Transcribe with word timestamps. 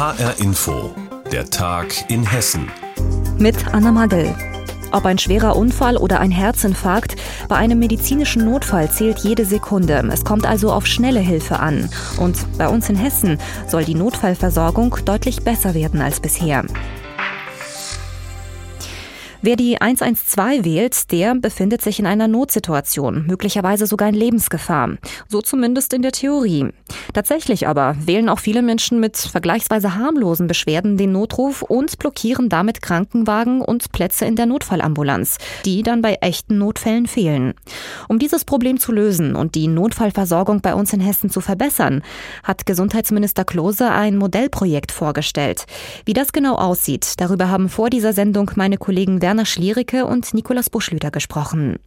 HR 0.00 0.40
Info, 0.40 0.94
der 1.30 1.44
Tag 1.50 2.10
in 2.10 2.24
Hessen. 2.24 2.70
Mit 3.36 3.66
Anna 3.74 3.92
Magel. 3.92 4.34
Ob 4.92 5.04
ein 5.04 5.18
schwerer 5.18 5.56
Unfall 5.56 5.98
oder 5.98 6.20
ein 6.20 6.30
Herzinfarkt, 6.30 7.16
bei 7.50 7.56
einem 7.56 7.80
medizinischen 7.80 8.46
Notfall 8.46 8.90
zählt 8.90 9.18
jede 9.18 9.44
Sekunde. 9.44 10.02
Es 10.10 10.24
kommt 10.24 10.46
also 10.46 10.72
auf 10.72 10.86
schnelle 10.86 11.20
Hilfe 11.20 11.60
an. 11.60 11.90
Und 12.18 12.38
bei 12.56 12.66
uns 12.66 12.88
in 12.88 12.96
Hessen 12.96 13.38
soll 13.68 13.84
die 13.84 13.94
Notfallversorgung 13.94 14.96
deutlich 15.04 15.42
besser 15.42 15.74
werden 15.74 16.00
als 16.00 16.18
bisher. 16.18 16.64
Wer 19.42 19.56
die 19.56 19.80
112 19.80 20.66
wählt, 20.66 21.10
der 21.12 21.34
befindet 21.34 21.80
sich 21.80 21.98
in 21.98 22.04
einer 22.04 22.28
Notsituation, 22.28 23.24
möglicherweise 23.26 23.86
sogar 23.86 24.10
in 24.10 24.14
Lebensgefahr. 24.14 24.98
So 25.28 25.40
zumindest 25.40 25.94
in 25.94 26.02
der 26.02 26.12
Theorie. 26.12 26.66
Tatsächlich 27.14 27.66
aber 27.66 27.96
wählen 28.04 28.28
auch 28.28 28.38
viele 28.38 28.60
Menschen 28.60 29.00
mit 29.00 29.16
vergleichsweise 29.16 29.94
harmlosen 29.94 30.46
Beschwerden 30.46 30.98
den 30.98 31.12
Notruf 31.12 31.62
und 31.62 31.98
blockieren 31.98 32.50
damit 32.50 32.82
Krankenwagen 32.82 33.62
und 33.62 33.92
Plätze 33.92 34.26
in 34.26 34.36
der 34.36 34.44
Notfallambulanz, 34.44 35.38
die 35.64 35.82
dann 35.82 36.02
bei 36.02 36.18
echten 36.20 36.58
Notfällen 36.58 37.06
fehlen. 37.06 37.54
Um 38.08 38.18
dieses 38.18 38.44
Problem 38.44 38.78
zu 38.78 38.92
lösen 38.92 39.36
und 39.36 39.54
die 39.54 39.68
Notfallversorgung 39.68 40.60
bei 40.60 40.74
uns 40.74 40.92
in 40.92 41.00
Hessen 41.00 41.30
zu 41.30 41.40
verbessern, 41.40 42.02
hat 42.44 42.66
Gesundheitsminister 42.66 43.46
Klose 43.46 43.90
ein 43.90 44.18
Modellprojekt 44.18 44.92
vorgestellt. 44.92 45.64
Wie 46.04 46.12
das 46.12 46.32
genau 46.32 46.56
aussieht, 46.56 47.14
darüber 47.16 47.48
haben 47.48 47.70
vor 47.70 47.88
dieser 47.88 48.12
Sendung 48.12 48.50
meine 48.56 48.76
Kollegen 48.76 49.18
Werner 49.30 49.46
Schlierike 49.46 50.06
und 50.06 50.34
Nikolaus 50.34 50.70
Buschlüter 50.70 51.12
gesprochen. 51.12 51.78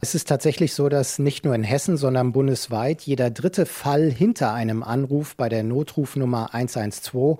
Es 0.00 0.14
ist 0.14 0.28
tatsächlich 0.28 0.74
so, 0.74 0.88
dass 0.88 1.18
nicht 1.18 1.44
nur 1.44 1.56
in 1.56 1.64
Hessen, 1.64 1.96
sondern 1.96 2.30
bundesweit 2.30 3.02
jeder 3.02 3.30
dritte 3.30 3.66
Fall 3.66 4.12
hinter 4.12 4.52
einem 4.52 4.84
Anruf 4.84 5.34
bei 5.34 5.48
der 5.48 5.64
Notrufnummer 5.64 6.54
112 6.54 7.38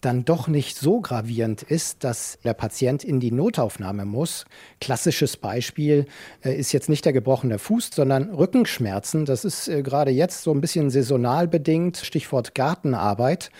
dann 0.00 0.24
doch 0.24 0.48
nicht 0.48 0.78
so 0.78 1.02
gravierend 1.02 1.62
ist, 1.62 2.04
dass 2.04 2.38
der 2.42 2.54
Patient 2.54 3.04
in 3.04 3.20
die 3.20 3.32
Notaufnahme 3.32 4.06
muss. 4.06 4.46
Klassisches 4.80 5.36
Beispiel 5.36 6.06
äh, 6.42 6.58
ist 6.58 6.72
jetzt 6.72 6.88
nicht 6.88 7.04
der 7.04 7.12
gebrochene 7.12 7.58
Fuß, 7.58 7.90
sondern 7.92 8.30
Rückenschmerzen. 8.30 9.26
Das 9.26 9.44
ist 9.44 9.68
äh, 9.68 9.82
gerade 9.82 10.10
jetzt 10.10 10.42
so 10.42 10.52
ein 10.52 10.62
bisschen 10.62 10.88
saisonal 10.88 11.48
bedingt, 11.48 11.98
Stichwort 11.98 12.54
Gartenarbeit. 12.54 13.50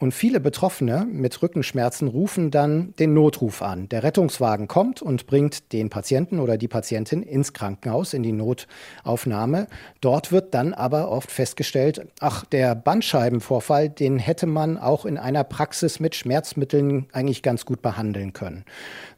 Und 0.00 0.14
viele 0.14 0.40
Betroffene 0.40 1.06
mit 1.12 1.42
Rückenschmerzen 1.42 2.08
rufen 2.08 2.50
dann 2.50 2.94
den 2.98 3.12
Notruf 3.12 3.60
an. 3.60 3.86
Der 3.90 4.02
Rettungswagen 4.02 4.66
kommt 4.66 5.02
und 5.02 5.26
bringt 5.26 5.74
den 5.74 5.90
Patienten 5.90 6.40
oder 6.40 6.56
die 6.56 6.68
Patientin 6.68 7.22
ins 7.22 7.52
Krankenhaus, 7.52 8.14
in 8.14 8.22
die 8.22 8.32
Notaufnahme. 8.32 9.66
Dort 10.00 10.32
wird 10.32 10.54
dann 10.54 10.72
aber 10.72 11.10
oft 11.10 11.30
festgestellt, 11.30 12.06
ach, 12.18 12.46
der 12.46 12.74
Bandscheibenvorfall, 12.74 13.90
den 13.90 14.18
hätte 14.18 14.46
man 14.46 14.78
auch 14.78 15.04
in 15.04 15.18
einer 15.18 15.44
Praxis 15.44 16.00
mit 16.00 16.14
Schmerzmitteln 16.14 17.04
eigentlich 17.12 17.42
ganz 17.42 17.66
gut 17.66 17.82
behandeln 17.82 18.32
können. 18.32 18.64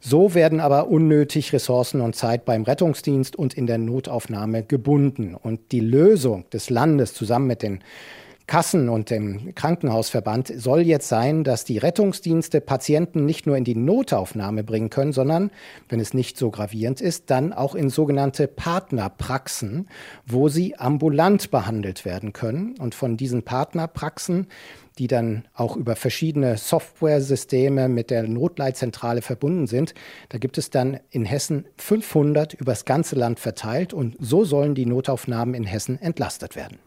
So 0.01 0.33
werden 0.33 0.59
aber 0.59 0.89
unnötig 0.89 1.53
Ressourcen 1.53 2.01
und 2.01 2.17
Zeit 2.17 2.43
beim 2.43 2.63
Rettungsdienst 2.63 3.37
und 3.37 3.53
in 3.53 3.67
der 3.67 3.77
Notaufnahme 3.77 4.63
gebunden. 4.63 5.33
Und 5.33 5.71
die 5.71 5.79
Lösung 5.79 6.43
des 6.49 6.69
Landes 6.69 7.13
zusammen 7.13 7.47
mit 7.47 7.61
den 7.61 7.79
Kassen 8.45 8.89
und 8.89 9.09
dem 9.09 9.55
Krankenhausverband 9.55 10.51
soll 10.55 10.81
jetzt 10.81 11.07
sein, 11.07 11.43
dass 11.43 11.63
die 11.63 11.77
Rettungsdienste 11.77 12.59
Patienten 12.59 13.25
nicht 13.25 13.47
nur 13.47 13.55
in 13.55 13.63
die 13.63 13.75
Notaufnahme 13.75 14.63
bringen 14.63 14.89
können, 14.89 15.13
sondern, 15.13 15.49
wenn 15.87 16.01
es 16.01 16.13
nicht 16.13 16.37
so 16.37 16.51
gravierend 16.51 16.99
ist, 16.99 17.29
dann 17.29 17.53
auch 17.53 17.73
in 17.73 17.89
sogenannte 17.89 18.47
Partnerpraxen, 18.47 19.87
wo 20.25 20.49
sie 20.49 20.75
ambulant 20.77 21.51
behandelt 21.51 22.03
werden 22.03 22.33
können. 22.33 22.75
Und 22.79 22.95
von 22.95 23.15
diesen 23.15 23.43
Partnerpraxen 23.43 24.47
die 24.97 25.07
dann 25.07 25.47
auch 25.53 25.75
über 25.75 25.95
verschiedene 25.95 26.57
Software-Systeme 26.57 27.89
mit 27.89 28.09
der 28.09 28.23
Notleitzentrale 28.23 29.21
verbunden 29.21 29.67
sind. 29.67 29.93
Da 30.29 30.37
gibt 30.37 30.57
es 30.57 30.69
dann 30.69 30.99
in 31.09 31.25
Hessen 31.25 31.65
500 31.77 32.53
übers 32.53 32.85
ganze 32.85 33.15
Land 33.15 33.39
verteilt 33.39 33.93
und 33.93 34.15
so 34.19 34.45
sollen 34.45 34.75
die 34.75 34.85
Notaufnahmen 34.85 35.55
in 35.55 35.65
Hessen 35.65 36.01
entlastet 36.01 36.55
werden. 36.55 36.79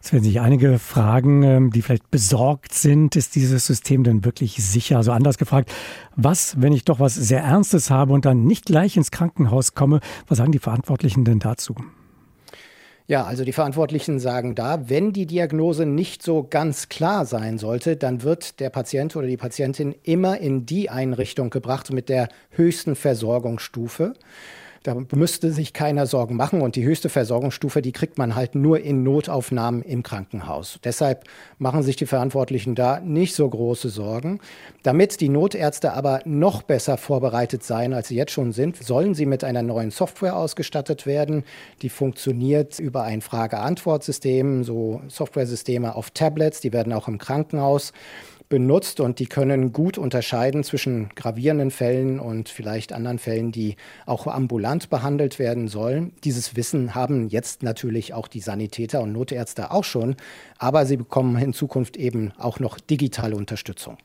Es 0.00 0.12
werden 0.12 0.24
sich 0.24 0.40
einige 0.40 0.78
fragen, 0.78 1.42
ähm, 1.42 1.70
die 1.70 1.82
vielleicht 1.82 2.10
besorgt 2.10 2.72
sind. 2.72 3.16
Ist 3.16 3.34
dieses 3.34 3.66
System 3.66 4.04
denn 4.04 4.24
wirklich 4.24 4.54
sicher? 4.56 4.96
Also 4.96 5.12
anders 5.12 5.38
gefragt, 5.38 5.72
was, 6.14 6.60
wenn 6.60 6.72
ich 6.72 6.84
doch 6.84 7.00
was 7.00 7.14
sehr 7.14 7.42
Ernstes 7.42 7.90
habe 7.90 8.12
und 8.12 8.24
dann 8.24 8.44
nicht 8.44 8.66
gleich 8.66 8.96
ins 8.96 9.10
Krankenhaus 9.10 9.74
komme? 9.74 10.00
Was 10.28 10.38
sagen 10.38 10.52
die 10.52 10.60
Verantwortlichen 10.60 11.24
denn 11.24 11.40
dazu? 11.40 11.74
Ja, 13.10 13.24
also 13.24 13.42
die 13.42 13.54
Verantwortlichen 13.54 14.20
sagen 14.20 14.54
da, 14.54 14.90
wenn 14.90 15.14
die 15.14 15.24
Diagnose 15.24 15.86
nicht 15.86 16.22
so 16.22 16.46
ganz 16.48 16.90
klar 16.90 17.24
sein 17.24 17.56
sollte, 17.56 17.96
dann 17.96 18.22
wird 18.22 18.60
der 18.60 18.68
Patient 18.68 19.16
oder 19.16 19.26
die 19.26 19.38
Patientin 19.38 19.94
immer 20.02 20.36
in 20.36 20.66
die 20.66 20.90
Einrichtung 20.90 21.48
gebracht 21.48 21.90
mit 21.90 22.10
der 22.10 22.28
höchsten 22.50 22.96
Versorgungsstufe. 22.96 24.12
Da 24.82 24.94
müsste 25.12 25.52
sich 25.52 25.72
keiner 25.72 26.06
Sorgen 26.06 26.36
machen. 26.36 26.60
Und 26.60 26.76
die 26.76 26.84
höchste 26.84 27.08
Versorgungsstufe, 27.08 27.82
die 27.82 27.92
kriegt 27.92 28.18
man 28.18 28.34
halt 28.34 28.54
nur 28.54 28.80
in 28.80 29.02
Notaufnahmen 29.02 29.82
im 29.82 30.02
Krankenhaus. 30.02 30.78
Deshalb 30.84 31.24
machen 31.58 31.82
sich 31.82 31.96
die 31.96 32.06
Verantwortlichen 32.06 32.74
da 32.74 33.00
nicht 33.00 33.34
so 33.34 33.48
große 33.48 33.88
Sorgen. 33.88 34.40
Damit 34.82 35.20
die 35.20 35.28
Notärzte 35.28 35.92
aber 35.92 36.20
noch 36.24 36.62
besser 36.62 36.96
vorbereitet 36.96 37.62
seien, 37.62 37.92
als 37.92 38.08
sie 38.08 38.16
jetzt 38.16 38.32
schon 38.32 38.52
sind, 38.52 38.76
sollen 38.76 39.14
sie 39.14 39.26
mit 39.26 39.44
einer 39.44 39.62
neuen 39.62 39.90
Software 39.90 40.36
ausgestattet 40.36 41.06
werden. 41.06 41.44
Die 41.82 41.88
funktioniert 41.88 42.78
über 42.78 43.02
ein 43.02 43.20
Frage-Antwort-System, 43.20 44.64
so 44.64 45.02
Software-Systeme 45.08 45.94
auf 45.94 46.10
Tablets. 46.10 46.60
Die 46.60 46.72
werden 46.72 46.92
auch 46.92 47.08
im 47.08 47.18
Krankenhaus 47.18 47.92
benutzt 48.48 49.00
und 49.00 49.18
die 49.18 49.26
können 49.26 49.72
gut 49.72 49.98
unterscheiden 49.98 50.64
zwischen 50.64 51.10
gravierenden 51.14 51.70
Fällen 51.70 52.18
und 52.18 52.48
vielleicht 52.48 52.92
anderen 52.92 53.18
Fällen, 53.18 53.52
die 53.52 53.76
auch 54.06 54.26
ambulant 54.26 54.90
behandelt 54.90 55.38
werden 55.38 55.68
sollen. 55.68 56.12
Dieses 56.24 56.56
Wissen 56.56 56.94
haben 56.94 57.28
jetzt 57.28 57.62
natürlich 57.62 58.14
auch 58.14 58.28
die 58.28 58.40
Sanitäter 58.40 59.02
und 59.02 59.12
Notärzte 59.12 59.70
auch 59.70 59.84
schon, 59.84 60.16
aber 60.58 60.86
sie 60.86 60.96
bekommen 60.96 61.36
in 61.42 61.52
Zukunft 61.52 61.96
eben 61.96 62.32
auch 62.38 62.58
noch 62.60 62.80
digitale 62.80 63.36
Unterstützung. 63.36 63.98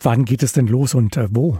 Wann 0.00 0.24
geht 0.24 0.42
es 0.42 0.52
denn 0.52 0.66
los 0.66 0.94
und 0.94 1.16
äh, 1.16 1.28
wo? 1.30 1.58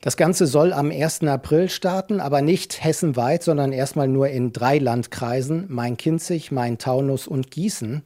Das 0.00 0.16
Ganze 0.16 0.46
soll 0.46 0.72
am 0.72 0.92
1. 0.92 1.24
April 1.24 1.68
starten, 1.68 2.20
aber 2.20 2.40
nicht 2.40 2.84
hessenweit, 2.84 3.42
sondern 3.42 3.72
erstmal 3.72 4.06
nur 4.06 4.28
in 4.28 4.52
drei 4.52 4.78
Landkreisen, 4.78 5.66
Main-Kinzig, 5.68 6.52
Main-Taunus 6.52 7.26
und 7.26 7.50
Gießen. 7.50 8.04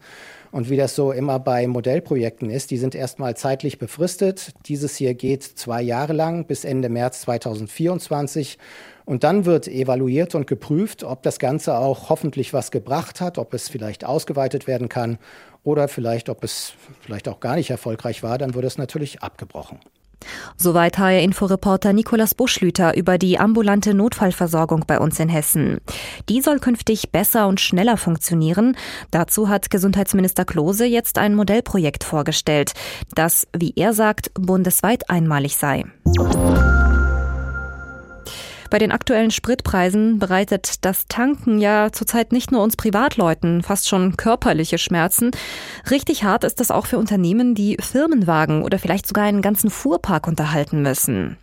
Und 0.53 0.69
wie 0.69 0.77
das 0.77 0.95
so 0.95 1.13
immer 1.13 1.39
bei 1.39 1.67
Modellprojekten 1.67 2.51
ist, 2.51 2.71
die 2.71 2.77
sind 2.77 2.95
erstmal 2.95 3.35
zeitlich 3.37 3.79
befristet. 3.79 4.53
Dieses 4.67 4.95
hier 4.97 5.15
geht 5.15 5.43
zwei 5.43 5.81
Jahre 5.81 6.13
lang 6.13 6.45
bis 6.47 6.65
Ende 6.65 6.91
März 6.91 7.23
2024. 7.23 8.59
Und 9.07 9.25
dann 9.25 9.47
wird 9.47 9.67
evaluiert 9.67 10.35
und 10.35 10.47
geprüft, 10.47 11.05
ob 11.05 11.23
das 11.23 11.39
Ganze 11.39 11.79
auch 11.79 12.11
hoffentlich 12.11 12.53
was 12.53 12.71
gebracht 12.71 13.23
hat, 13.23 13.39
ob 13.39 13.55
es 13.55 13.71
vielleicht 13.71 14.05
ausgeweitet 14.05 14.67
werden 14.67 14.91
kann 14.91 15.19
oder 15.65 15.89
vielleicht, 15.89 16.29
ob 16.29 16.45
es 16.45 16.75
vielleicht 17.01 17.29
auch 17.29 17.41
gar 17.41 17.57
nicht 17.57 17.71
erfolgreich 17.71 18.23
war, 18.23 18.37
dann 18.37 18.55
wird 18.55 18.67
es 18.67 18.77
natürlich 18.77 19.23
abgebrochen. 19.23 19.81
Soweit 20.57 20.99
HR-Inforeporter 20.99 21.93
Nikolas 21.93 22.35
Buschlüter 22.35 22.97
über 22.97 23.19
die 23.19 23.39
ambulante 23.39 23.95
Notfallversorgung 23.95 24.85
bei 24.87 24.99
uns 24.99 25.19
in 25.21 25.29
Hessen. 25.29 25.81
Die 26.29 26.41
soll 26.41 26.59
künftig 26.59 27.11
besser 27.11 27.47
und 27.49 27.61
schneller 27.61 27.97
funktionieren. 27.97 28.77
Dazu 29.11 29.49
hat 29.49 29.71
Gesundheitsminister 29.71 30.45
Klose 30.45 30.85
jetzt 30.85 31.19
ein 31.19 31.35
Modellprojekt 31.35 32.05
vorgestellt, 32.05 32.73
das, 33.15 33.47
wie 33.57 33.73
er 33.77 33.93
sagt, 33.93 34.31
bundesweit 34.35 35.09
einmalig 35.11 35.57
sei. 35.57 35.85
Bei 38.73 38.79
den 38.79 38.91
aktuellen 38.91 39.31
Spritpreisen 39.31 40.19
bereitet 40.19 40.87
das 40.87 41.05
Tanken 41.07 41.59
ja 41.59 41.93
zurzeit 41.93 42.33
nicht 42.33 42.53
nur 42.53 42.63
uns 42.63 42.75
Privatleuten 42.75 43.63
fast 43.63 43.87
schon 43.87 44.17
körperliche 44.17 44.79
Schmerzen. 44.79 45.31
Richtig 45.91 46.25
hart 46.25 46.43
ist 46.43 46.59
das 46.59 46.71
auch 46.71 46.87
für 46.87 46.97
Unternehmen, 46.97 47.55
die 47.55 47.77
Firmenwagen 47.79 48.63
oder 48.63 48.79
vielleicht 48.79 49.07
sogar 49.07 49.25
einen 49.25 49.43
ganzen 49.43 49.69
Fuhrpark 49.69 50.27
unterhalten 50.27 50.81
müssen. 50.81 51.37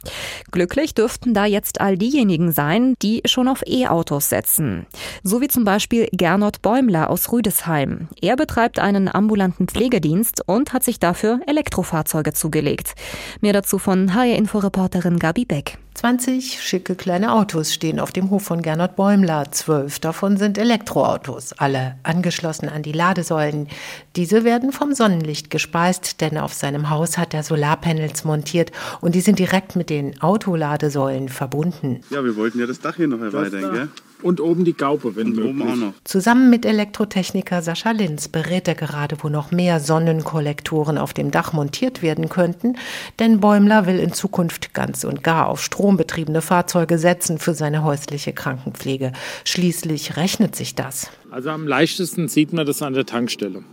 Glücklich 0.50 0.96
dürften 0.96 1.36
da 1.36 1.46
jetzt 1.46 1.82
all 1.82 2.00
diejenigen 2.00 2.52
sein, 2.52 2.96
die 3.04 3.22
schon 3.26 3.48
auf 3.48 3.62
E-Autos 3.68 4.30
setzen. 4.30 4.88
So 5.22 5.40
wie 5.40 5.50
zum 5.50 5.66
Beispiel 5.66 6.08
Gernot 6.12 6.64
Bäumler 6.64 7.12
aus 7.12 7.32
Rüdesheim. 7.32 8.08
Er 8.20 8.38
betreibt 8.38 8.80
einen 8.80 9.08
ambulanten 9.08 9.68
Pflegedienst 9.68 10.42
und 10.48 10.74
hat 10.74 10.84
sich 10.84 10.98
dafür 11.00 11.42
Elektrofahrzeuge 11.46 12.34
zugelegt. 12.34 12.96
Mehr 13.40 13.54
dazu 13.54 13.78
von 13.78 14.16
HR-Inforeporterin 14.16 15.20
Gabi 15.20 15.46
Beck. 15.46 15.78
20 15.96 16.62
schicke 16.62 16.96
kleine 16.96 17.34
Autos 17.34 17.74
stehen 17.74 18.00
auf 18.00 18.12
dem 18.12 18.30
Hof 18.30 18.44
von 18.44 18.62
Gernot 18.62 18.96
Bäumler. 18.96 19.52
Zwölf 19.52 20.00
davon 20.00 20.38
sind 20.38 20.58
Elektroautos, 20.58 21.54
alle 21.54 21.98
angeschlossen 22.04 22.70
an 22.70 22.84
die 22.84 22.94
Ladesäulen. 22.94 23.68
Diese 24.16 24.44
werden 24.44 24.72
vom 24.72 24.94
Sonnenlicht 24.94 25.50
gespeist, 25.50 26.22
denn 26.22 26.38
auf 26.38 26.54
seinem 26.54 26.90
Haus 26.90 27.18
hat 27.18 27.34
er 27.34 27.44
Solarpanels 27.44 28.24
montiert 28.24 28.72
und 29.02 29.14
die 29.14 29.22
sind 29.22 29.40
direkt 29.40 29.76
mit 29.76 29.90
den 29.90 30.22
Autoladesäulen 30.22 31.28
verbunden. 31.28 32.02
Ja, 32.10 32.24
wir 32.24 32.36
wollten 32.38 32.60
ja 32.60 32.66
das 32.66 32.80
Dach 32.80 32.96
hier 32.96 33.08
noch 33.08 33.22
erweitern, 33.22 33.74
gell? 33.74 33.90
Und 34.22 34.42
oben 34.42 34.66
die 34.66 34.74
Gaupe, 34.74 35.16
wenn 35.16 35.28
Und 35.28 35.36
möglich. 35.36 35.52
oben 35.52 35.62
auch 35.62 35.76
noch. 35.76 35.94
Zusammen 36.04 36.50
mit 36.50 36.66
Elektrotechniker 36.66 37.62
Sascha 37.62 37.92
Linz 37.92 38.28
berät 38.28 38.68
er 38.68 38.76
gerade, 38.76 39.18
wo 39.22 39.30
noch 39.30 39.52
mehr 39.52 39.80
Sonnenkollektoren 39.80 40.98
auf 40.98 41.14
dem 41.14 41.32
Dach 41.32 41.54
montiert 41.54 42.02
werden 42.02 42.28
könnten, 42.28 42.76
denn 43.20 43.40
Bäumler 43.40 43.86
will 43.86 43.98
in 43.98 44.12
Zukunft 44.12 44.74
ganz 44.74 45.06
und 45.06 45.24
gar 45.24 45.48
auf 45.48 45.64
strombetriebene 45.64 46.42
Fahrzeuge 46.42 46.98
setzen 46.98 47.38
für 47.38 47.54
seine 47.54 47.84
häusliche 47.84 48.34
Krankenpflege. 48.34 49.14
Schließlich 49.46 50.18
rechnet 50.18 50.56
sich 50.56 50.76
das. 50.76 51.10
Also 51.32 51.52
am 51.52 51.68
leichtesten 51.68 52.28
sieht 52.28 52.52
man 52.54 52.66
das 52.66 52.82
an 52.82 52.94
der 52.94 53.06
Tankstelle. 53.06 53.64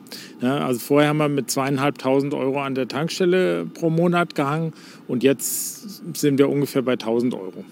Ja, 0.40 0.58
also 0.58 0.78
vorher 0.78 1.08
haben 1.08 1.18
wir 1.18 1.28
mit 1.28 1.50
zweieinhalbtausend 1.50 2.34
Euro 2.34 2.62
an 2.62 2.74
der 2.74 2.86
Tankstelle 2.86 3.64
pro 3.64 3.90
Monat 3.90 4.34
gehangen 4.34 4.74
und 5.08 5.22
jetzt 5.22 6.16
sind 6.16 6.38
wir 6.38 6.48
ungefähr 6.48 6.82
bei 6.82 6.92
1000 6.92 7.34
Euro. 7.34 7.64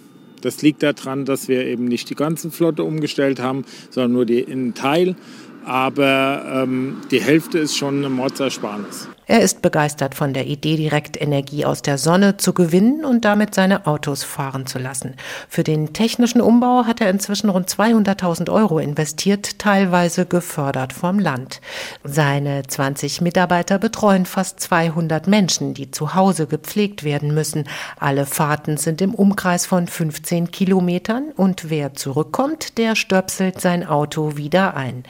Das 0.44 0.60
liegt 0.60 0.82
daran, 0.82 1.24
dass 1.24 1.48
wir 1.48 1.64
eben 1.64 1.86
nicht 1.86 2.10
die 2.10 2.14
ganze 2.14 2.50
Flotte 2.50 2.84
umgestellt 2.84 3.40
haben, 3.40 3.64
sondern 3.88 4.12
nur 4.12 4.26
einen 4.28 4.74
Teil. 4.74 5.16
Aber 5.64 6.64
ähm, 6.64 6.98
die 7.10 7.22
Hälfte 7.22 7.58
ist 7.58 7.78
schon 7.78 7.96
eine 7.98 8.10
Mordsersparnis. 8.10 9.08
Er 9.26 9.40
ist 9.40 9.62
begeistert 9.62 10.14
von 10.14 10.34
der 10.34 10.46
Idee, 10.46 10.76
direkt 10.76 11.20
Energie 11.20 11.64
aus 11.64 11.80
der 11.80 11.96
Sonne 11.96 12.36
zu 12.36 12.52
gewinnen 12.52 13.06
und 13.06 13.24
damit 13.24 13.54
seine 13.54 13.86
Autos 13.86 14.22
fahren 14.22 14.66
zu 14.66 14.78
lassen. 14.78 15.14
Für 15.48 15.64
den 15.64 15.94
technischen 15.94 16.42
Umbau 16.42 16.84
hat 16.84 17.00
er 17.00 17.08
inzwischen 17.08 17.48
rund 17.48 17.70
200.000 17.70 18.52
Euro 18.52 18.78
investiert, 18.78 19.58
teilweise 19.58 20.26
gefördert 20.26 20.92
vom 20.92 21.18
Land. 21.18 21.62
Seine 22.04 22.64
20 22.66 23.22
Mitarbeiter 23.22 23.78
betreuen 23.78 24.26
fast 24.26 24.60
200 24.60 25.26
Menschen, 25.26 25.72
die 25.72 25.90
zu 25.90 26.14
Hause 26.14 26.46
gepflegt 26.46 27.02
werden 27.02 27.32
müssen. 27.32 27.64
Alle 27.98 28.26
Fahrten 28.26 28.76
sind 28.76 29.00
im 29.00 29.14
Umkreis 29.14 29.64
von 29.64 29.86
15 29.86 30.50
Kilometern 30.50 31.32
und 31.34 31.70
wer 31.70 31.94
zurückkommt, 31.94 32.76
der 32.76 32.94
stöpselt 32.94 33.58
sein 33.58 33.86
Auto 33.86 34.36
wieder 34.36 34.76
ein. 34.76 35.04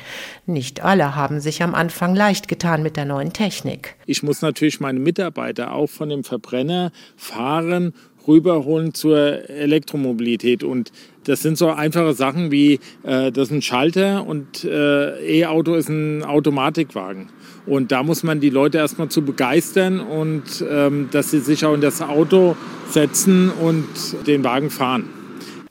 Nicht 0.47 0.85
alle 0.85 1.17
haben 1.17 1.41
sich 1.41 1.65
am 1.65 1.75
Anfang 1.75 2.15
leicht 2.15 2.47
getan 2.47 2.85
mit 2.85 2.97
der 2.97 3.07
neuen 3.07 3.33
Technik. 3.33 3.97
Ich 4.07 4.23
muss 4.23 4.43
natürlich 4.43 4.81
meine 4.81 5.01
Mitarbeiter 5.01 5.73
auch 5.73 5.89
von 5.89 6.09
dem 6.09 6.25
Verbrenner 6.25 6.93
fahren, 7.17 7.93
rüberholen 8.27 8.95
zur 8.95 9.49
Elektromobilität. 9.49 10.65
Und 10.65 10.93
das 11.25 11.43
sind 11.43 11.59
so 11.59 11.69
einfache 11.69 12.15
Sachen 12.15 12.51
wie, 12.51 12.81
äh, 13.03 13.33
das 13.33 13.49
ist 13.49 13.53
ein 13.53 13.63
Schalter 13.63 14.27
und 14.27 14.65
äh, 14.65 15.41
E-Auto 15.41 15.75
ist 15.75 15.89
ein 15.89 16.23
Automatikwagen. 16.23 17.29
Und 17.67 17.93
da 17.93 18.03
muss 18.03 18.23
man 18.23 18.41
die 18.41 18.51
Leute 18.51 18.79
erstmal 18.79 19.09
zu 19.09 19.23
begeistern 19.23 20.01
und 20.01 20.65
ähm, 20.69 21.09
dass 21.11 21.31
sie 21.31 21.41
sich 21.41 21.65
auch 21.65 21.75
in 21.75 21.81
das 21.81 22.03
Auto 22.03 22.57
setzen 22.91 23.51
und 23.51 23.87
den 24.27 24.45
Wagen 24.45 24.71
fahren. 24.71 25.24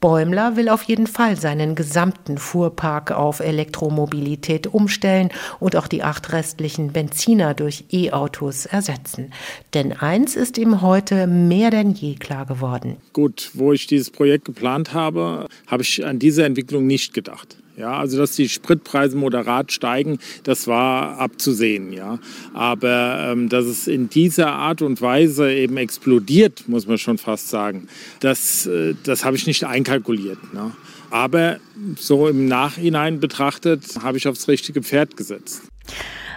Bäumler 0.03 0.57
will 0.57 0.67
auf 0.67 0.83
jeden 0.83 1.07
Fall 1.07 1.37
seinen 1.37 1.75
gesamten 1.75 2.37
Fuhrpark 2.37 3.11
auf 3.11 3.39
Elektromobilität 3.39 4.67
umstellen 4.67 5.29
und 5.61 5.77
auch 5.77 5.87
die 5.87 6.03
acht 6.03 6.33
restlichen 6.33 6.91
Benziner 6.91 7.53
durch 7.53 7.85
E-Autos 7.89 8.65
ersetzen. 8.65 9.31
Denn 9.73 9.93
eins 9.93 10.35
ist 10.35 10.57
ihm 10.57 10.81
heute 10.81 11.25
mehr 11.25 11.69
denn 11.69 11.93
je 11.93 12.15
klar 12.15 12.45
geworden. 12.45 12.97
Gut, 13.13 13.51
wo 13.53 13.71
ich 13.71 13.87
dieses 13.87 14.09
Projekt 14.09 14.43
geplant 14.43 14.93
habe, 14.93 15.47
habe 15.67 15.83
ich 15.83 16.05
an 16.05 16.19
diese 16.19 16.43
Entwicklung 16.43 16.85
nicht 16.85 17.13
gedacht. 17.13 17.55
Ja, 17.75 17.97
also 17.97 18.17
dass 18.17 18.35
die 18.35 18.49
Spritpreise 18.49 19.17
moderat 19.17 19.71
steigen, 19.71 20.19
das 20.43 20.67
war 20.67 21.17
abzusehen, 21.17 21.91
ja. 21.91 22.19
Aber 22.53 23.31
ähm, 23.31 23.49
dass 23.49 23.65
es 23.65 23.87
in 23.87 24.09
dieser 24.09 24.51
Art 24.51 24.81
und 24.83 25.01
Weise 25.01 25.51
eben 25.51 25.77
explodiert, 25.77 26.67
muss 26.67 26.85
man 26.85 26.99
schon 26.99 27.17
fast 27.17 27.49
sagen, 27.49 27.87
das, 28.19 28.67
äh, 28.67 28.93
das 29.03 29.25
habe 29.25 29.35
ich 29.35 29.47
nicht 29.47 29.63
einkalkuliert. 29.65 30.53
Ne? 30.53 30.71
Aber 31.09 31.57
so 31.97 32.27
im 32.27 32.47
Nachhinein 32.47 33.19
betrachtet, 33.19 33.83
habe 34.01 34.17
ich 34.17 34.27
aufs 34.27 34.47
richtige 34.47 34.83
Pferd 34.83 35.17
gesetzt. 35.17 35.63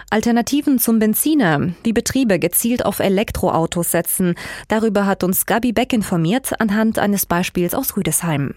Alternativen 0.09 0.79
zum 0.79 0.99
Benziner, 0.99 1.73
wie 1.83 1.93
Betriebe 1.93 2.39
gezielt 2.39 2.85
auf 2.85 2.99
Elektroautos 2.99 3.91
setzen, 3.91 4.35
darüber 4.69 5.05
hat 5.05 5.23
uns 5.23 5.45
Gabi 5.45 5.73
Beck 5.73 5.93
informiert 5.93 6.59
anhand 6.59 6.97
eines 6.97 7.25
Beispiels 7.25 7.73
aus 7.73 7.97
Rüdesheim. 7.97 8.55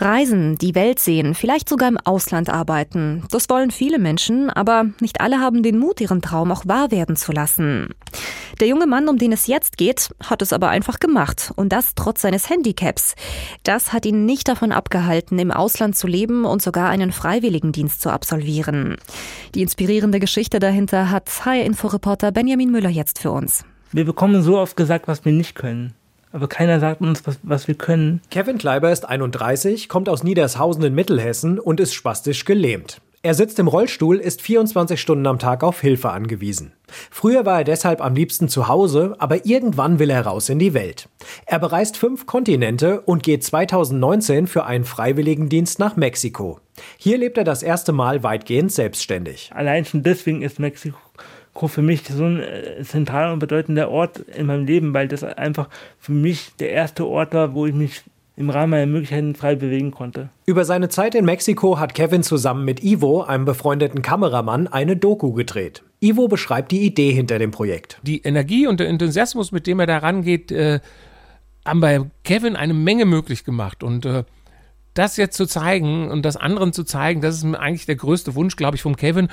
Reisen, 0.00 0.56
die 0.56 0.76
Welt 0.76 1.00
sehen, 1.00 1.34
vielleicht 1.34 1.68
sogar 1.68 1.88
im 1.88 1.98
Ausland 1.98 2.48
arbeiten. 2.48 3.24
Das 3.30 3.48
wollen 3.48 3.72
viele 3.72 3.98
Menschen, 3.98 4.48
aber 4.48 4.86
nicht 5.00 5.20
alle 5.20 5.40
haben 5.40 5.64
den 5.64 5.78
Mut, 5.78 6.00
ihren 6.00 6.22
Traum 6.22 6.52
auch 6.52 6.66
wahr 6.66 6.92
werden 6.92 7.16
zu 7.16 7.32
lassen. 7.32 7.88
Der 8.60 8.68
junge 8.68 8.86
Mann, 8.86 9.08
um 9.08 9.18
den 9.18 9.32
es 9.32 9.48
jetzt 9.48 9.76
geht, 9.76 10.10
hat 10.22 10.40
es 10.40 10.52
aber 10.52 10.68
einfach 10.68 11.00
gemacht. 11.00 11.52
Und 11.56 11.72
das 11.72 11.94
trotz 11.96 12.22
seines 12.22 12.48
Handicaps. 12.48 13.16
Das 13.64 13.92
hat 13.92 14.06
ihn 14.06 14.24
nicht 14.24 14.46
davon 14.48 14.70
abgehalten, 14.70 15.38
im 15.38 15.50
Ausland 15.50 15.96
zu 15.96 16.06
leben 16.06 16.44
und 16.44 16.62
sogar 16.62 16.90
einen 16.90 17.10
Freiwilligendienst 17.10 18.00
zu 18.00 18.10
absolvieren. 18.10 18.96
Die 19.54 19.62
inspirierende 19.62 20.20
Geschichte 20.20 20.60
dahinter 20.60 21.10
hat 21.10 21.28
HR-Inforeporter 21.44 22.30
Benjamin 22.30 22.70
Müller 22.70 22.90
jetzt 22.90 23.18
für 23.18 23.32
uns. 23.32 23.64
Wir 23.90 24.04
bekommen 24.04 24.42
so 24.42 24.58
oft 24.58 24.76
gesagt, 24.76 25.08
was 25.08 25.24
wir 25.24 25.32
nicht 25.32 25.54
können 25.54 25.94
aber 26.32 26.48
keiner 26.48 26.80
sagt 26.80 27.00
uns, 27.00 27.26
was, 27.26 27.38
was 27.42 27.68
wir 27.68 27.74
können. 27.74 28.20
Kevin 28.30 28.58
Kleiber 28.58 28.92
ist 28.92 29.08
31, 29.08 29.88
kommt 29.88 30.08
aus 30.08 30.22
Niedershausen 30.22 30.84
in 30.84 30.94
Mittelhessen 30.94 31.58
und 31.58 31.80
ist 31.80 31.94
spastisch 31.94 32.44
gelähmt. 32.44 33.00
Er 33.20 33.34
sitzt 33.34 33.58
im 33.58 33.66
Rollstuhl, 33.66 34.18
ist 34.18 34.42
24 34.42 35.00
Stunden 35.00 35.26
am 35.26 35.40
Tag 35.40 35.64
auf 35.64 35.80
Hilfe 35.80 36.10
angewiesen. 36.10 36.72
Früher 37.10 37.44
war 37.44 37.58
er 37.58 37.64
deshalb 37.64 38.00
am 38.00 38.14
liebsten 38.14 38.48
zu 38.48 38.68
Hause, 38.68 39.16
aber 39.18 39.44
irgendwann 39.44 39.98
will 39.98 40.08
er 40.10 40.24
raus 40.24 40.48
in 40.48 40.60
die 40.60 40.72
Welt. 40.72 41.08
Er 41.44 41.58
bereist 41.58 41.96
fünf 41.96 42.26
Kontinente 42.26 43.00
und 43.00 43.24
geht 43.24 43.42
2019 43.42 44.46
für 44.46 44.64
einen 44.66 44.84
Freiwilligendienst 44.84 45.80
nach 45.80 45.96
Mexiko. 45.96 46.60
Hier 46.96 47.18
lebt 47.18 47.38
er 47.38 47.44
das 47.44 47.64
erste 47.64 47.92
Mal 47.92 48.22
weitgehend 48.22 48.70
selbstständig. 48.70 49.50
Allein 49.52 49.84
schon 49.84 50.04
deswegen 50.04 50.42
ist 50.42 50.60
Mexiko 50.60 50.98
für 51.66 51.82
mich 51.82 52.04
so 52.06 52.24
ein 52.24 52.40
äh, 52.40 52.82
zentraler 52.84 53.32
und 53.32 53.40
bedeutender 53.40 53.90
Ort 53.90 54.18
in 54.18 54.46
meinem 54.46 54.66
Leben, 54.66 54.94
weil 54.94 55.08
das 55.08 55.24
einfach 55.24 55.68
für 55.98 56.12
mich 56.12 56.52
der 56.60 56.70
erste 56.70 57.06
Ort 57.06 57.34
war, 57.34 57.54
wo 57.54 57.66
ich 57.66 57.74
mich 57.74 58.02
im 58.36 58.50
Rahmen 58.50 58.70
meiner 58.70 58.86
Möglichkeiten 58.86 59.34
frei 59.34 59.56
bewegen 59.56 59.90
konnte. 59.90 60.28
Über 60.46 60.64
seine 60.64 60.88
Zeit 60.88 61.16
in 61.16 61.24
Mexiko 61.24 61.80
hat 61.80 61.94
Kevin 61.94 62.22
zusammen 62.22 62.64
mit 62.64 62.84
Ivo, 62.84 63.22
einem 63.22 63.44
befreundeten 63.44 64.00
Kameramann, 64.00 64.68
eine 64.68 64.96
Doku 64.96 65.32
gedreht. 65.32 65.82
Ivo 65.98 66.28
beschreibt 66.28 66.70
die 66.70 66.82
Idee 66.82 67.10
hinter 67.10 67.40
dem 67.40 67.50
Projekt. 67.50 67.98
Die 68.04 68.22
Energie 68.22 68.68
und 68.68 68.78
der 68.78 68.88
Enthusiasmus, 68.88 69.50
mit 69.50 69.66
dem 69.66 69.80
er 69.80 69.86
da 69.86 69.98
rangeht, 69.98 70.52
äh, 70.52 70.78
haben 71.66 71.80
bei 71.80 72.00
Kevin 72.22 72.54
eine 72.54 72.74
Menge 72.74 73.06
möglich 73.06 73.44
gemacht. 73.44 73.82
Und 73.82 74.06
äh, 74.06 74.22
das 74.94 75.16
jetzt 75.16 75.36
zu 75.36 75.46
zeigen 75.46 76.08
und 76.08 76.22
das 76.24 76.36
anderen 76.36 76.72
zu 76.72 76.84
zeigen, 76.84 77.20
das 77.20 77.38
ist 77.38 77.44
eigentlich 77.44 77.86
der 77.86 77.96
größte 77.96 78.36
Wunsch, 78.36 78.54
glaube 78.54 78.76
ich, 78.76 78.82
vom 78.82 78.96
Kevin. 78.96 79.28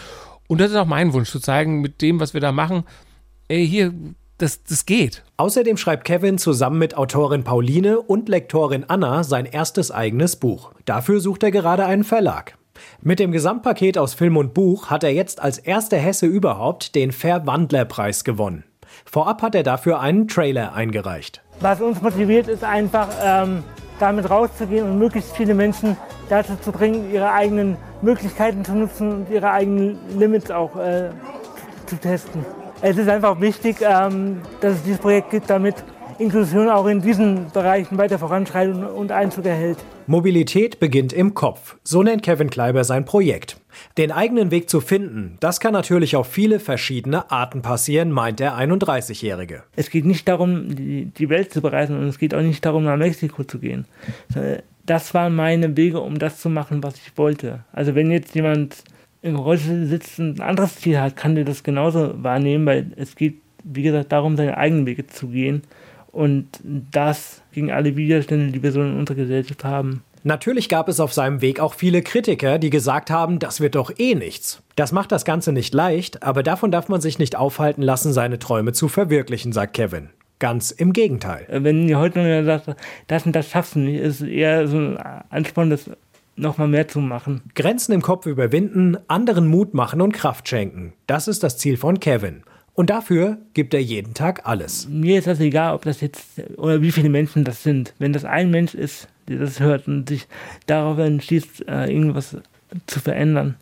Und 0.48 0.62
das 0.62 0.72
ist 0.72 0.78
auch 0.78 0.86
mein 0.86 1.14
Wunsch, 1.14 1.32
zu 1.32 1.40
zeigen, 1.40 1.82
mit 1.82 2.02
dem, 2.02 2.20
was 2.20 2.34
wir 2.34 2.42
da 2.42 2.52
machen, 2.52 2.84
ey, 3.48 3.68
hier, 3.68 3.94
das, 4.38 4.64
das 4.64 4.86
geht. 4.86 5.24
Außerdem 5.38 5.78
schreibt 5.78 6.06
Kevin 6.06 6.38
zusammen 6.38 6.78
mit 6.78 6.98
Autorin 6.98 7.44
Pauline 7.44 8.00
und 8.02 8.28
Lektorin 8.28 8.86
Anna 8.88 9.24
sein 9.24 9.46
erstes 9.46 9.92
eigenes 9.92 10.36
Buch. 10.36 10.72
Dafür 10.84 11.20
sucht 11.20 11.44
er 11.44 11.52
gerade 11.52 11.86
einen 11.86 12.04
Verlag. 12.04 12.58
Mit 13.02 13.20
dem 13.20 13.32
Gesamtpaket 13.32 13.98
aus 13.98 14.14
Film 14.14 14.36
und 14.36 14.54
Buch 14.54 14.90
hat 14.90 15.04
er 15.04 15.14
jetzt 15.14 15.42
als 15.42 15.58
erster 15.58 15.98
Hesse 15.98 16.26
überhaupt 16.26 16.96
den 16.96 17.14
Verwandlerpreis 17.14 18.26
gewonnen. 18.26 18.66
Vorab 19.06 19.42
hat 19.42 19.56
er 19.56 19.64
dafür 19.64 20.02
einen 20.02 20.28
Trailer 20.28 20.74
eingereicht. 20.74 21.42
Was 21.62 21.82
uns 21.82 22.02
motiviert, 22.02 22.50
ist 22.50 22.64
einfach, 22.64 23.08
ähm, 23.24 23.64
damit 24.00 24.30
rauszugehen 24.30 24.90
und 24.90 25.00
möglichst 25.00 25.36
viele 25.36 25.54
Menschen 25.54 25.96
dazu 26.30 26.56
zu 26.62 26.72
bringen, 26.72 27.14
ihre 27.14 27.32
eigenen 27.32 27.78
Möglichkeiten 28.06 28.64
zu 28.64 28.74
nutzen 28.74 29.12
und 29.12 29.30
ihre 29.30 29.52
eigenen 29.52 29.98
Limits 30.18 30.52
auch 30.52 30.76
äh, 30.78 31.10
zu 31.86 31.98
testen. 31.98 32.46
Es 32.82 32.98
ist 32.98 33.10
einfach 33.10 33.42
wichtig, 33.42 33.78
ähm, 33.82 34.42
dass 34.62 34.76
es 34.76 34.84
dieses 34.84 35.00
Projekt 35.00 35.32
gibt, 35.32 35.50
damit 35.50 35.76
Inklusion 36.18 36.70
auch 36.70 36.86
in 36.86 37.02
diesen 37.02 37.52
Bereichen 37.52 37.98
weiter 37.98 38.18
voranschreitet 38.18 38.76
und 38.76 39.12
Einzug 39.12 39.46
erhält. 39.46 39.78
Mobilität 40.08 40.80
beginnt 40.80 41.12
im 41.12 41.34
Kopf. 41.34 41.76
So 41.84 42.04
nennt 42.04 42.24
Kevin 42.24 42.50
Kleiber 42.50 42.84
sein 42.84 43.06
Projekt. 43.06 43.58
Den 43.98 44.12
eigenen 44.12 44.52
Weg 44.52 44.70
zu 44.70 44.80
finden, 44.80 45.36
das 45.42 45.60
kann 45.60 45.74
natürlich 45.74 46.16
auf 46.16 46.28
viele 46.28 46.60
verschiedene 46.60 47.32
Arten 47.32 47.62
passieren, 47.62 48.12
meint 48.12 48.40
der 48.40 48.54
31-Jährige. 48.54 49.64
Es 49.76 49.90
geht 49.90 50.06
nicht 50.06 50.28
darum, 50.28 50.76
die 50.76 51.30
Welt 51.30 51.52
zu 51.52 51.62
bereisen 51.62 52.00
und 52.00 52.08
es 52.08 52.18
geht 52.18 52.34
auch 52.34 52.42
nicht 52.42 52.64
darum, 52.66 52.86
nach 52.86 52.98
Mexiko 52.98 53.44
zu 53.44 53.60
gehen. 53.60 53.86
Das 54.86 55.14
waren 55.14 55.36
meine 55.36 55.76
Wege, 55.76 56.00
um 56.00 56.20
das 56.20 56.40
zu 56.40 56.50
machen, 56.50 56.84
was 56.84 56.96
ich 56.96 57.18
wollte. 57.18 57.64
Also 57.72 57.96
wenn 57.96 58.12
jetzt 58.12 58.36
jemand 58.36 58.84
im 59.22 59.36
Rollstuhl 59.36 59.86
sitzt 59.86 60.20
und 60.20 60.40
ein 60.40 60.48
anderes 60.48 60.76
Ziel 60.76 61.00
hat, 61.00 61.16
kann 61.16 61.36
der 61.36 61.46
das 61.46 61.64
genauso 61.64 62.14
wahrnehmen, 62.22 62.66
weil 62.66 62.92
es 62.96 63.16
geht, 63.16 63.42
wie 63.64 63.82
gesagt, 63.82 64.12
darum, 64.12 64.38
seine 64.38 64.58
eigenen 64.58 64.86
Wege 64.86 65.08
zu 65.08 65.30
gehen. 65.30 65.64
Und 66.12 66.48
das 66.64 67.42
gegen 67.52 67.72
alle 67.72 67.96
Widerstände, 67.96 68.52
die 68.52 68.62
wir 68.62 68.72
so 68.72 68.82
in 68.82 68.98
unserer 68.98 69.18
Gesellschaft 69.18 69.64
haben. 69.64 70.04
Natürlich 70.24 70.70
gab 70.70 70.88
es 70.90 71.00
auf 71.00 71.14
seinem 71.14 71.42
Weg 71.42 71.60
auch 71.60 71.76
viele 71.76 72.02
Kritiker, 72.02 72.58
die 72.58 72.72
gesagt 72.72 73.12
haben, 73.12 73.38
das 73.38 73.62
wird 73.62 73.76
doch 73.76 73.92
eh 73.98 74.16
nichts. 74.16 74.64
Das 74.76 74.92
macht 74.92 75.12
das 75.12 75.24
Ganze 75.24 75.52
nicht 75.52 75.74
leicht, 75.74 76.24
aber 76.24 76.42
davon 76.42 76.72
darf 76.72 76.90
man 76.90 77.00
sich 77.00 77.20
nicht 77.20 77.36
aufhalten 77.36 77.84
lassen, 77.84 78.12
seine 78.12 78.40
Träume 78.40 78.74
zu 78.74 78.88
verwirklichen, 78.88 79.52
sagt 79.52 79.76
Kevin. 79.76 80.10
Ganz 80.40 80.72
im 80.72 80.92
Gegenteil. 80.92 81.48
Wenn 81.50 81.88
ihr 81.88 81.98
heute 81.98 82.20
noch 82.20 82.46
sagt, 82.46 82.76
das 83.08 83.26
und 83.26 83.36
das 83.36 83.50
schaffst 83.50 83.76
du 83.76 83.80
nicht, 83.80 84.00
ist 84.00 84.22
eher 84.22 84.68
so 84.68 84.78
ein 84.78 84.98
Ansporn, 85.30 85.70
das 85.70 85.90
nochmal 86.36 86.68
mehr 86.68 86.88
zu 86.88 87.00
machen. 87.00 87.42
Grenzen 87.56 87.94
im 87.94 88.02
Kopf 88.02 88.26
überwinden, 88.26 88.98
anderen 89.08 89.48
Mut 89.48 89.74
machen 89.74 90.02
und 90.02 90.12
Kraft 90.14 90.48
schenken. 90.50 90.94
Das 91.08 91.28
ist 91.28 91.44
das 91.44 91.58
Ziel 91.58 91.78
von 91.78 92.00
Kevin. 92.00 92.44
Und 92.74 92.90
dafür 92.90 93.38
gibt 93.54 93.74
er 93.74 93.82
jeden 93.82 94.14
Tag 94.14 94.46
alles. 94.46 94.90
Mir 94.90 95.20
ist 95.20 95.28
das 95.28 95.40
egal, 95.40 95.74
ob 95.74 95.84
das 95.84 96.02
jetzt 96.02 96.26
oder 96.58 96.82
wie 96.82 96.92
viele 96.92 97.10
Menschen 97.10 97.46
das 97.46 97.64
sind. 97.64 97.94
Wenn 98.00 98.12
das 98.12 98.26
ein 98.26 98.52
Mensch 98.52 98.74
ist, 98.74 99.08
der 99.30 99.40
das 99.40 99.62
hört 99.62 99.88
und 99.88 100.10
sich 100.10 100.28
darauf 100.66 100.98
entschließt, 100.98 101.70
äh, 101.70 101.86
irgendwas 101.90 102.36
zu 102.86 103.00
verändern, 103.00 103.56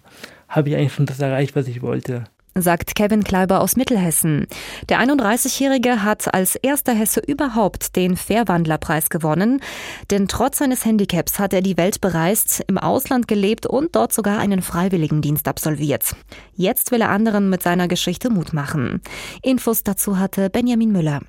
habe 0.49 0.69
ich 0.69 0.75
eigentlich 0.75 0.93
schon 0.93 1.05
das 1.05 1.19
erreicht, 1.19 1.55
was 1.55 1.67
ich 1.67 1.83
wollte 1.83 2.23
sagt 2.55 2.95
Kevin 2.95 3.23
Kleiber 3.23 3.61
aus 3.61 3.75
Mittelhessen. 3.75 4.47
Der 4.89 4.99
31-Jährige 4.99 6.03
hat 6.03 6.33
als 6.33 6.55
erster 6.55 6.93
Hesse 6.93 7.19
überhaupt 7.19 7.95
den 7.95 8.15
Fairwandlerpreis 8.15 9.09
gewonnen, 9.09 9.61
denn 10.11 10.27
trotz 10.27 10.59
seines 10.59 10.85
Handicaps 10.85 11.39
hat 11.39 11.53
er 11.53 11.61
die 11.61 11.77
Welt 11.77 12.01
bereist, 12.01 12.63
im 12.67 12.77
Ausland 12.77 13.27
gelebt 13.27 13.65
und 13.65 13.95
dort 13.95 14.13
sogar 14.13 14.39
einen 14.39 14.61
Freiwilligendienst 14.61 15.47
absolviert. 15.47 16.15
Jetzt 16.55 16.91
will 16.91 17.01
er 17.01 17.09
anderen 17.09 17.49
mit 17.49 17.63
seiner 17.63 17.87
Geschichte 17.87 18.29
Mut 18.29 18.53
machen. 18.53 19.01
Infos 19.41 19.83
dazu 19.83 20.19
hatte 20.19 20.49
Benjamin 20.49 20.91
Müller. 20.91 21.21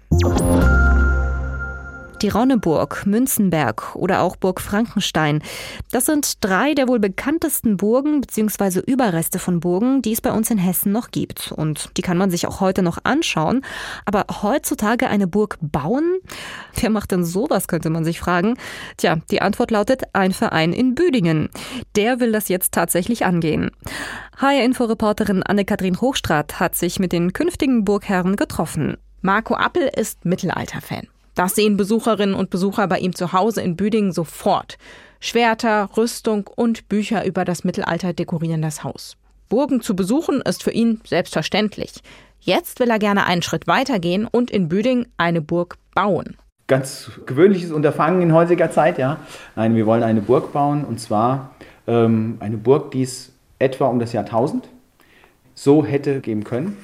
Die 2.24 2.30
Ronneburg, 2.30 3.04
Münzenberg 3.04 3.94
oder 3.94 4.22
auch 4.22 4.36
Burg 4.36 4.58
Frankenstein. 4.58 5.42
Das 5.92 6.06
sind 6.06 6.42
drei 6.42 6.72
der 6.72 6.88
wohl 6.88 6.98
bekanntesten 6.98 7.76
Burgen 7.76 8.22
bzw. 8.22 8.80
Überreste 8.80 9.38
von 9.38 9.60
Burgen, 9.60 10.00
die 10.00 10.12
es 10.14 10.22
bei 10.22 10.32
uns 10.32 10.50
in 10.50 10.56
Hessen 10.56 10.90
noch 10.90 11.10
gibt. 11.10 11.52
Und 11.52 11.90
die 11.98 12.00
kann 12.00 12.16
man 12.16 12.30
sich 12.30 12.46
auch 12.46 12.60
heute 12.60 12.80
noch 12.80 12.96
anschauen. 13.04 13.60
Aber 14.06 14.24
heutzutage 14.40 15.08
eine 15.08 15.26
Burg 15.26 15.58
bauen? 15.60 16.16
Wer 16.80 16.88
macht 16.88 17.10
denn 17.10 17.26
sowas, 17.26 17.68
könnte 17.68 17.90
man 17.90 18.06
sich 18.06 18.20
fragen. 18.20 18.56
Tja, 18.96 19.18
die 19.30 19.42
Antwort 19.42 19.70
lautet 19.70 20.04
ein 20.14 20.32
Verein 20.32 20.72
in 20.72 20.94
Büdingen. 20.94 21.50
Der 21.94 22.20
will 22.20 22.32
das 22.32 22.48
jetzt 22.48 22.72
tatsächlich 22.72 23.26
angehen. 23.26 23.70
HR-Info-Reporterin 24.38 25.42
Anne-Kathrin 25.42 26.00
Hochstrat 26.00 26.58
hat 26.58 26.74
sich 26.74 26.98
mit 26.98 27.12
den 27.12 27.34
künftigen 27.34 27.84
Burgherren 27.84 28.36
getroffen. 28.36 28.96
Marco 29.20 29.52
Appel 29.56 29.90
ist 29.94 30.24
Mittelalter-Fan. 30.24 31.08
Das 31.34 31.54
sehen 31.54 31.76
Besucherinnen 31.76 32.34
und 32.34 32.50
Besucher 32.50 32.86
bei 32.86 32.98
ihm 32.98 33.14
zu 33.14 33.32
Hause 33.32 33.60
in 33.62 33.76
Büdingen 33.76 34.12
sofort. 34.12 34.78
Schwerter, 35.20 35.88
Rüstung 35.96 36.48
und 36.54 36.88
Bücher 36.88 37.24
über 37.24 37.44
das 37.44 37.64
Mittelalter 37.64 38.12
dekorieren 38.12 38.62
das 38.62 38.84
Haus. 38.84 39.16
Burgen 39.48 39.80
zu 39.80 39.96
besuchen 39.96 40.40
ist 40.42 40.62
für 40.62 40.70
ihn 40.70 41.00
selbstverständlich. 41.06 41.92
Jetzt 42.40 42.78
will 42.78 42.90
er 42.90 42.98
gerne 42.98 43.24
einen 43.26 43.42
Schritt 43.42 43.66
weitergehen 43.66 44.26
und 44.30 44.50
in 44.50 44.68
Büdingen 44.68 45.06
eine 45.16 45.40
Burg 45.40 45.76
bauen. 45.94 46.36
Ganz 46.66 47.10
gewöhnliches 47.26 47.72
Unterfangen 47.72 48.22
in 48.22 48.32
heutiger 48.32 48.70
Zeit, 48.70 48.98
ja. 48.98 49.18
Nein, 49.56 49.74
wir 49.74 49.86
wollen 49.86 50.02
eine 50.02 50.20
Burg 50.20 50.52
bauen 50.52 50.84
und 50.84 51.00
zwar 51.00 51.54
ähm, 51.86 52.36
eine 52.40 52.56
Burg, 52.56 52.90
die 52.92 53.02
es 53.02 53.32
etwa 53.58 53.86
um 53.86 53.98
das 53.98 54.12
Jahr 54.12 54.24
1000 54.24 54.68
so 55.54 55.84
hätte 55.84 56.20
geben 56.20 56.44
können. 56.44 56.76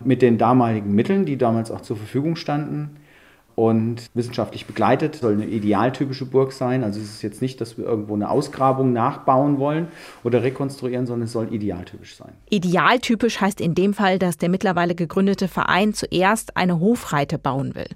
Mit 0.00 0.22
den 0.22 0.38
damaligen 0.38 0.94
Mitteln, 0.94 1.24
die 1.24 1.36
damals 1.36 1.70
auch 1.70 1.80
zur 1.80 1.96
Verfügung 1.96 2.36
standen 2.36 2.96
und 3.58 4.08
wissenschaftlich 4.14 4.66
begleitet. 4.66 5.16
Soll 5.16 5.32
eine 5.32 5.46
idealtypische 5.46 6.26
Burg 6.26 6.52
sein. 6.52 6.84
Also 6.84 7.00
es 7.00 7.06
ist 7.06 7.22
jetzt 7.22 7.42
nicht, 7.42 7.60
dass 7.60 7.76
wir 7.76 7.86
irgendwo 7.86 8.14
eine 8.14 8.30
Ausgrabung 8.30 8.92
nachbauen 8.92 9.58
wollen 9.58 9.88
oder 10.22 10.44
rekonstruieren, 10.44 11.06
sondern 11.06 11.24
es 11.24 11.32
soll 11.32 11.52
idealtypisch 11.52 12.16
sein. 12.16 12.34
Idealtypisch 12.50 13.40
heißt 13.40 13.60
in 13.60 13.74
dem 13.74 13.94
Fall, 13.94 14.20
dass 14.20 14.36
der 14.36 14.48
mittlerweile 14.48 14.94
gegründete 14.94 15.48
Verein 15.48 15.92
zuerst 15.92 16.56
eine 16.56 16.78
Hofreite 16.78 17.36
bauen 17.36 17.74
will. 17.74 17.88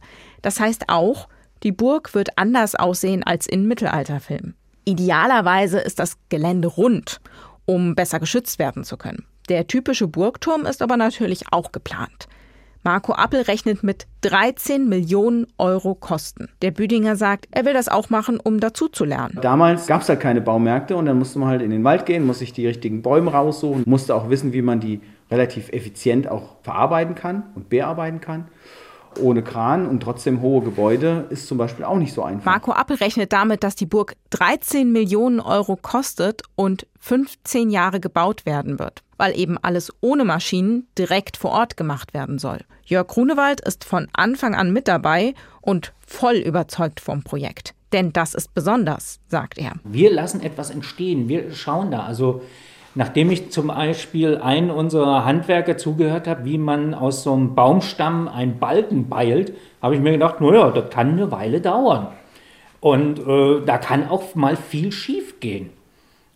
Das 0.43 0.59
heißt 0.59 0.89
auch, 0.89 1.29
die 1.63 1.71
Burg 1.71 2.13
wird 2.13 2.37
anders 2.39 2.75
aussehen 2.75 3.23
als 3.23 3.47
in 3.47 3.69
Mittelalterfilmen. 3.69 4.57
Idealerweise 4.85 5.79
ist 5.79 6.01
das 6.01 6.17
Gelände 6.29 6.67
rund, 6.67 7.21
um 7.67 7.95
besser 7.95 8.19
geschützt 8.19 8.59
werden 8.59 8.83
zu 8.83 8.97
können. 8.97 9.27
Der 9.49 9.69
typische 9.69 10.09
Burgturm 10.09 10.67
ist 10.67 10.83
aber 10.83 10.97
natürlich 10.97 11.45
auch 11.53 11.71
geplant. 11.71 12.27
Marco 12.85 13.13
Appel 13.13 13.43
rechnet 13.43 13.85
mit 13.85 14.09
13 14.23 14.89
Millionen 14.89 15.47
Euro 15.57 15.95
Kosten. 15.95 16.49
Der 16.63 16.73
Büdinger 16.73 17.15
sagt, 17.15 17.47
er 17.53 17.65
will 17.65 17.75
das 17.75 17.89
auch 17.89 18.11
machen, 18.11 18.41
um 18.43 18.59
dazu 18.59 18.89
zu 18.89 19.05
lernen. 19.05 19.39
Damals 19.41 19.87
gab 19.87 20.03
es 20.03 20.09
halt 20.09 20.19
keine 20.19 20.41
Baumärkte 20.41 20.97
und 20.97 21.07
dann 21.07 21.17
musste 21.17 21.39
man 21.39 21.49
halt 21.49 21.63
in 21.63 21.71
den 21.71 21.85
Wald 21.85 22.07
gehen, 22.07 22.27
muss 22.27 22.41
sich 22.41 22.53
die 22.53 22.67
richtigen 22.67 23.03
Bäume 23.03 23.31
raussuchen, 23.31 23.85
musste 23.87 24.17
auch 24.17 24.31
wissen, 24.31 24.53
wie 24.53 24.63
man 24.63 24.81
die 24.81 25.01
relativ 25.31 25.69
effizient 25.69 26.27
auch 26.29 26.57
verarbeiten 26.63 27.15
kann 27.15 27.45
und 27.55 27.69
bearbeiten 27.69 28.21
kann 28.21 28.49
ohne 29.21 29.43
Kran 29.43 29.87
und 29.87 30.01
trotzdem 30.01 30.41
hohe 30.41 30.63
Gebäude 30.63 31.27
ist 31.31 31.47
zum 31.47 31.59
Beispiel 31.59 31.85
auch 31.85 31.97
nicht 31.97 32.13
so 32.13 32.23
einfach. 32.23 32.45
Marco 32.45 32.73
Appel 32.73 32.97
rechnet 32.97 33.33
damit, 33.33 33.63
dass 33.63 33.75
die 33.75 33.87
Burg 33.87 34.17
13 34.31 34.91
Millionen 34.91 35.41
Euro 35.41 35.77
kostet 35.77 36.43
und 36.55 36.87
15 37.01 37.71
Jahre 37.71 38.01
gebaut 38.01 38.47
werden 38.47 38.79
wird, 38.79 39.03
weil 39.17 39.39
eben 39.39 39.59
alles 39.59 39.93
ohne 40.01 40.25
Maschinen 40.25 40.87
direkt 40.99 41.37
vor 41.37 41.53
Ort 41.53 41.77
gemacht 41.77 42.15
werden 42.15 42.39
soll. 42.39 42.61
Jörg 42.85 43.07
Grunewald 43.07 43.61
ist 43.61 43.85
von 43.85 44.09
Anfang 44.13 44.55
an 44.55 44.73
mit 44.73 44.89
dabei 44.89 45.35
und 45.61 45.93
voll 46.07 46.37
überzeugt 46.37 47.01
vom 47.01 47.23
Projekt. 47.23 47.75
Denn 47.93 48.13
das 48.13 48.35
ist 48.35 48.55
besonders, 48.55 49.21
sagt 49.29 49.59
er. 49.59 49.75
Wir 49.85 50.13
lassen 50.13 50.43
etwas 50.43 50.71
entstehen. 50.71 51.29
Wir 51.29 51.53
schauen 51.53 51.91
da. 51.91 52.05
Also 52.05 52.43
Nachdem 52.95 53.31
ich 53.31 53.51
zum 53.51 53.69
Beispiel 53.69 54.37
einen 54.37 54.71
unserer 54.71 55.25
Handwerker 55.25 55.79
zugehört 55.79 56.27
habe, 56.27 56.45
wie 56.45 56.59
man 56.59 56.93
aus 56.93 57.23
so 57.23 57.33
einem 57.33 57.55
Baumstamm 57.55 58.29
einen 58.29 58.59
Balken 58.59 59.09
beilt, 59.09 59.55
habe 59.81 59.95
ich 59.95 60.01
mir 60.01 60.13
gedacht, 60.13 60.41
naja, 60.41 60.71
das 60.71 60.91
kann 60.91 61.13
eine 61.13 61.31
Weile 61.31 61.61
dauern. 61.61 62.09
Und 62.81 63.19
äh, 63.21 63.65
da 63.65 63.79
kann 63.79 64.09
auch 64.09 64.35
mal 64.35 64.57
viel 64.57 64.93
schief 64.93 65.41
gehen. 65.41 65.71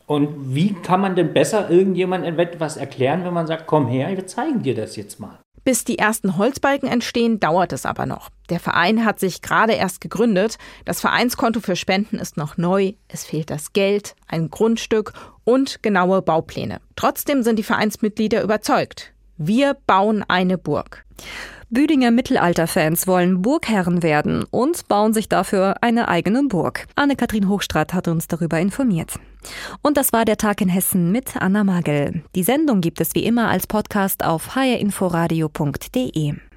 Und 0.06 0.54
wie 0.54 0.72
kann 0.72 1.00
man 1.00 1.16
denn 1.16 1.34
besser 1.34 1.68
irgendjemandem 1.68 2.38
etwas 2.38 2.76
erklären, 2.76 3.24
wenn 3.24 3.34
man 3.34 3.46
sagt, 3.46 3.66
komm 3.66 3.88
her, 3.88 4.08
wir 4.10 4.26
zeigen 4.26 4.62
dir 4.62 4.74
das 4.74 4.96
jetzt 4.96 5.18
mal. 5.18 5.38
Bis 5.66 5.82
die 5.82 5.98
ersten 5.98 6.36
Holzbalken 6.38 6.88
entstehen, 6.88 7.40
dauert 7.40 7.72
es 7.72 7.86
aber 7.86 8.06
noch. 8.06 8.30
Der 8.50 8.60
Verein 8.60 9.04
hat 9.04 9.18
sich 9.18 9.42
gerade 9.42 9.72
erst 9.72 10.00
gegründet. 10.00 10.58
Das 10.84 11.00
Vereinskonto 11.00 11.58
für 11.58 11.74
Spenden 11.74 12.20
ist 12.20 12.36
noch 12.36 12.56
neu. 12.56 12.92
Es 13.08 13.24
fehlt 13.24 13.50
das 13.50 13.72
Geld, 13.72 14.14
ein 14.28 14.48
Grundstück 14.48 15.12
und 15.42 15.82
genaue 15.82 16.22
Baupläne. 16.22 16.80
Trotzdem 16.94 17.42
sind 17.42 17.58
die 17.58 17.64
Vereinsmitglieder 17.64 18.44
überzeugt. 18.44 19.12
Wir 19.38 19.76
bauen 19.88 20.24
eine 20.28 20.56
Burg. 20.56 21.04
Büdinger 21.68 22.12
Mittelalterfans 22.12 23.08
wollen 23.08 23.42
Burgherren 23.42 24.04
werden 24.04 24.44
und 24.48 24.86
bauen 24.86 25.12
sich 25.12 25.28
dafür 25.28 25.74
eine 25.80 26.06
eigene 26.06 26.44
Burg. 26.44 26.86
Anne-Kathrin 26.94 27.48
Hochstrat 27.48 27.92
hat 27.92 28.06
uns 28.06 28.28
darüber 28.28 28.60
informiert. 28.60 29.18
Und 29.82 29.96
das 29.96 30.12
war 30.12 30.24
der 30.24 30.36
Tag 30.36 30.60
in 30.60 30.68
Hessen 30.68 31.10
mit 31.12 31.36
Anna 31.36 31.64
Magel. 31.64 32.22
Die 32.34 32.42
Sendung 32.42 32.80
gibt 32.80 33.00
es 33.00 33.14
wie 33.14 33.24
immer 33.24 33.48
als 33.48 33.66
Podcast 33.66 34.24
auf 34.24 34.54
hrinforadio.de. 34.54 36.36